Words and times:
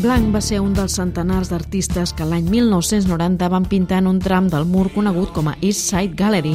Blanc 0.00 0.30
va 0.32 0.40
ser 0.40 0.62
un 0.64 0.70
dels 0.72 0.94
centenars 0.96 1.50
d'artistes 1.50 2.14
que 2.16 2.24
l'any 2.24 2.46
1990 2.48 3.48
van 3.52 3.66
pintar 3.68 3.98
en 4.00 4.06
un 4.08 4.20
tram 4.22 4.46
del 4.48 4.64
mur 4.64 4.86
conegut 4.94 5.34
com 5.36 5.50
a 5.50 5.56
East 5.60 5.90
Side 5.90 6.14
Gallery. 6.16 6.54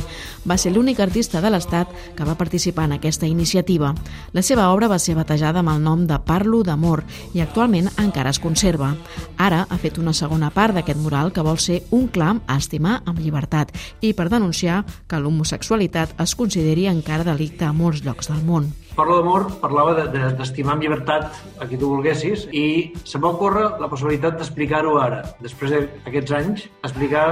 Va 0.49 0.57
ser 0.57 0.71
l'únic 0.73 0.97
artista 1.03 1.43
de 1.43 1.51
l'Estat 1.53 1.91
que 2.17 2.25
va 2.25 2.37
participar 2.39 2.87
en 2.89 2.95
aquesta 2.95 3.29
iniciativa. 3.29 3.91
La 4.33 4.41
seva 4.41 4.71
obra 4.73 4.89
va 4.89 4.97
ser 4.97 5.13
batejada 5.13 5.61
amb 5.61 5.75
el 5.75 5.83
nom 5.83 6.07
de 6.09 6.17
Parlo 6.25 6.63
d'amor 6.65 7.03
i 7.35 7.43
actualment 7.43 7.91
encara 8.01 8.33
es 8.33 8.41
conserva. 8.41 8.95
Ara 9.37 9.67
ha 9.69 9.77
fet 9.77 9.99
una 10.01 10.15
segona 10.17 10.49
part 10.49 10.73
d'aquest 10.73 10.97
mural 11.03 11.29
que 11.29 11.45
vol 11.45 11.61
ser 11.61 11.83
un 11.91 12.07
clam 12.07 12.41
a 12.47 12.57
estimar 12.57 13.03
amb 13.05 13.21
llibertat 13.21 13.75
i 14.01 14.15
per 14.17 14.25
denunciar 14.33 14.81
que 15.05 15.21
l'homosexualitat 15.21 16.17
es 16.17 16.33
consideri 16.33 16.89
encara 16.89 17.27
delicte 17.29 17.69
a 17.69 17.75
molts 17.77 18.01
llocs 18.01 18.33
del 18.33 18.41
món. 18.41 18.73
Parlo 18.95 19.17
d'amor 19.17 19.49
parlava 19.59 19.93
d'estimar 20.07 20.37
de, 20.39 20.47
de, 20.55 20.71
amb 20.71 20.83
llibertat 20.85 21.39
a 21.59 21.65
qui 21.67 21.75
tu 21.75 21.89
volguessis 21.91 22.45
i 22.55 22.93
se 23.03 23.19
m'ha 23.19 23.33
ocórrer 23.35 23.65
la 23.81 23.89
possibilitat 23.91 24.37
d'explicar-ho 24.39 24.93
ara, 25.03 25.17
després 25.43 25.73
d'aquests 25.73 26.35
anys, 26.37 26.63
explicar 26.87 27.25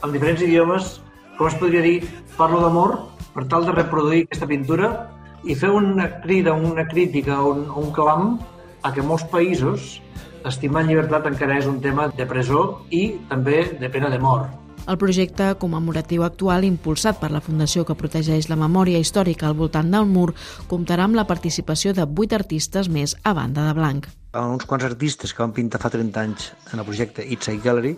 en 0.00 0.14
diferents 0.14 0.40
idiomes 0.40 0.94
com 1.36 1.50
es 1.50 1.58
podria 1.60 1.84
dir 1.84 1.98
parlo 2.38 2.62
d'amor 2.64 2.96
per 3.34 3.44
tal 3.52 3.68
de 3.68 3.76
reproduir 3.76 4.22
aquesta 4.24 4.48
pintura 4.48 4.90
i 5.44 5.58
fer 5.58 5.68
una 5.76 6.08
crida, 6.24 6.56
una 6.56 6.88
crítica, 6.88 7.42
un, 7.44 7.66
un 7.68 7.92
clam 7.92 8.38
a 8.80 8.94
que 8.96 9.04
molts 9.04 9.28
països 9.28 9.98
estimar 10.48 10.86
en 10.86 10.94
llibertat 10.94 11.28
encara 11.28 11.60
és 11.60 11.68
un 11.68 11.76
tema 11.84 12.08
de 12.16 12.24
presó 12.30 12.64
i 12.88 13.04
també 13.28 13.66
de 13.84 13.92
pena 13.92 14.08
de 14.08 14.22
mort. 14.22 14.61
El 14.82 14.98
projecte 14.98 15.52
commemoratiu 15.62 16.24
actual, 16.26 16.64
impulsat 16.66 17.20
per 17.20 17.28
la 17.30 17.40
Fundació 17.44 17.84
que 17.86 17.94
protegeix 17.94 18.48
la 18.50 18.58
memòria 18.58 18.98
històrica 18.98 19.46
al 19.46 19.54
voltant 19.54 19.92
del 19.94 20.08
mur, 20.10 20.32
comptarà 20.66 21.04
amb 21.06 21.14
la 21.14 21.26
participació 21.28 21.92
de 21.94 22.02
vuit 22.02 22.32
artistes 22.34 22.88
més 22.90 23.14
a 23.22 23.30
banda 23.38 23.68
de 23.68 23.76
blanc. 23.78 24.08
Uns 24.34 24.66
quants 24.66 24.86
artistes 24.88 25.30
que 25.30 25.42
van 25.44 25.54
pintar 25.54 25.78
fa 25.78 25.90
30 25.92 26.20
anys 26.24 26.48
en 26.72 26.82
el 26.82 26.88
projecte 26.88 27.22
Eye 27.22 27.60
Gallery 27.62 27.92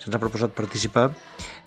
se'ns 0.00 0.16
ha 0.16 0.22
proposat 0.22 0.54
participar 0.56 1.10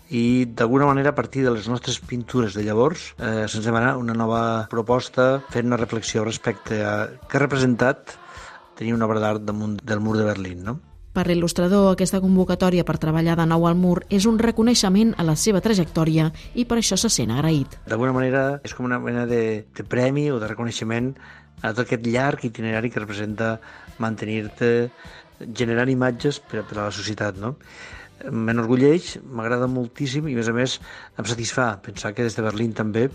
i 0.10 0.46
d'alguna 0.50 0.88
manera 0.90 1.12
a 1.14 1.18
partir 1.18 1.44
de 1.46 1.54
les 1.54 1.68
nostres 1.70 2.00
pintures 2.00 2.58
de 2.58 2.64
llavors 2.66 3.12
eh, 3.20 3.46
se'ns 3.46 3.68
demana 3.68 3.94
una 4.00 4.16
nova 4.18 4.42
proposta 4.72 5.44
fent 5.54 5.70
una 5.70 5.80
reflexió 5.80 6.26
respecte 6.26 6.82
a 6.82 6.96
què 7.28 7.38
ha 7.38 7.44
representat 7.46 8.18
tenir 8.80 8.98
una 8.98 9.06
obra 9.06 9.22
d'art 9.22 9.46
damunt 9.46 9.78
del 9.84 10.02
mur 10.02 10.18
de 10.18 10.26
Berlín. 10.26 10.66
No? 10.66 10.80
Per 11.14 11.28
l'il·lustrador, 11.30 11.92
aquesta 11.92 12.18
convocatòria 12.24 12.82
per 12.88 12.96
treballar 12.98 13.36
de 13.38 13.46
nou 13.46 13.68
al 13.70 13.76
mur 13.78 14.00
és 14.10 14.26
un 14.26 14.40
reconeixement 14.42 15.12
a 15.22 15.26
la 15.28 15.36
seva 15.38 15.62
trajectòria 15.62 16.32
i 16.58 16.66
per 16.66 16.80
això 16.80 16.98
se 16.98 17.12
sent 17.14 17.30
agraït. 17.36 17.78
D'alguna 17.86 18.16
manera 18.16 18.44
és 18.66 18.74
com 18.74 18.90
una 18.90 18.98
mena 18.98 19.28
de, 19.30 19.44
de 19.78 19.86
premi 19.86 20.32
o 20.34 20.40
de 20.42 20.50
reconeixement 20.50 21.12
a 21.62 21.70
tot 21.70 21.84
aquest 21.86 22.10
llarg 22.10 22.48
itinerari 22.50 22.90
que 22.90 23.04
representa 23.04 23.60
mantenir-te 24.02 24.72
generant 25.54 25.94
imatges 25.94 26.42
per, 26.42 26.66
per 26.66 26.80
a 26.80 26.88
la 26.88 26.96
societat, 26.96 27.38
no? 27.38 27.60
M'enorgulleix, 28.24 29.20
m'agrada 29.38 29.68
moltíssim 29.70 30.26
i, 30.32 30.34
a 30.34 30.40
més 30.40 30.50
a 30.50 30.54
més, 30.56 30.80
em 31.20 31.30
satisfà 31.30 31.74
pensar 31.84 32.14
que 32.18 32.26
des 32.26 32.38
de 32.38 32.46
Berlín 32.46 32.74
també 32.74 33.10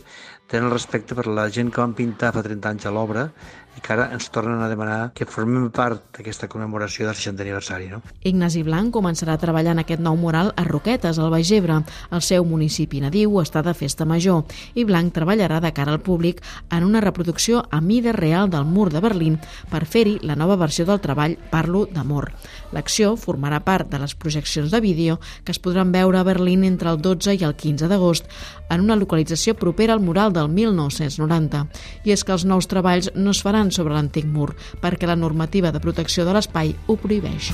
tenen 0.46 0.70
respecte 0.70 1.16
per 1.19 1.26
la 1.26 1.48
gent 1.50 1.72
que 1.74 1.82
van 1.82 1.98
pintar 1.98 2.30
fa 2.36 2.46
30 2.46 2.74
anys 2.76 2.86
a 2.86 2.92
l'obra 2.94 3.30
i 3.79 3.81
que 3.81 3.95
ara 3.95 4.09
ens 4.11 4.27
tornen 4.34 4.59
a 4.59 4.69
demanar 4.69 5.12
que 5.15 5.27
formem 5.29 5.69
part 5.71 6.03
d'aquesta 6.17 6.48
commemoració 6.51 7.07
del 7.07 7.15
60 7.15 7.45
aniversari. 7.45 7.87
No? 7.93 8.01
Ignasi 8.27 8.65
Blanc 8.67 8.91
començarà 8.95 9.37
a 9.37 9.41
treballar 9.41 9.77
en 9.77 9.84
aquest 9.84 10.03
nou 10.03 10.19
mural 10.19 10.51
a 10.59 10.65
Roquetes, 10.67 11.19
al 11.19 11.31
Baix 11.31 11.53
Ebre. 11.55 11.79
El 12.11 12.23
seu 12.27 12.45
municipi 12.49 12.99
nadiu 13.05 13.39
està 13.39 13.62
de 13.62 13.75
festa 13.79 14.06
major 14.09 14.43
i 14.75 14.84
Blanc 14.89 15.15
treballarà 15.15 15.61
de 15.62 15.71
cara 15.77 15.95
al 15.95 16.03
públic 16.03 16.43
en 16.75 16.87
una 16.89 17.03
reproducció 17.05 17.62
a 17.71 17.81
mida 17.81 18.12
real 18.17 18.51
del 18.51 18.67
mur 18.67 18.89
de 18.91 19.03
Berlín 19.05 19.39
per 19.71 19.84
fer-hi 19.87 20.19
la 20.27 20.37
nova 20.37 20.59
versió 20.59 20.87
del 20.89 21.03
treball 21.05 21.39
Parlo 21.53 21.87
d'amor. 21.87 22.33
L'acció 22.75 23.15
formarà 23.17 23.62
part 23.65 23.87
de 23.93 24.03
les 24.03 24.17
projeccions 24.19 24.73
de 24.75 24.81
vídeo 24.83 25.21
que 25.45 25.55
es 25.55 25.62
podran 25.62 25.93
veure 25.93 26.19
a 26.19 26.27
Berlín 26.27 26.65
entre 26.65 26.91
el 26.91 26.99
12 27.05 27.37
i 27.38 27.47
el 27.47 27.55
15 27.55 27.87
d'agost 27.88 28.27
en 28.69 28.83
una 28.83 28.99
localització 28.99 29.55
propera 29.55 29.94
al 29.94 30.03
mural 30.03 30.33
del 30.33 30.49
1990. 30.49 31.67
I 32.05 32.12
és 32.17 32.25
que 32.25 32.34
els 32.34 32.44
nous 32.49 32.67
treballs 32.69 33.12
no 33.15 33.31
es 33.31 33.43
faran 33.44 33.68
sobre 33.75 33.95
l'antic 33.95 34.27
mur, 34.27 34.53
perquè 34.83 35.06
la 35.09 35.19
normativa 35.19 35.73
de 35.73 35.83
protecció 35.83 36.25
de 36.25 36.37
l'espai 36.37 36.75
ho 36.87 36.97
prohibeix. 36.97 37.53